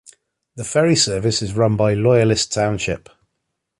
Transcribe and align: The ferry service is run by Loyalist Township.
The 0.55 0.63
ferry 0.63 0.95
service 0.95 1.43
is 1.43 1.53
run 1.53 1.77
by 1.77 1.93
Loyalist 1.93 2.51
Township. 2.51 3.07